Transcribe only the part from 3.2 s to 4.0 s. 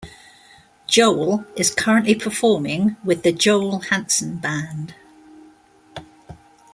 The Joel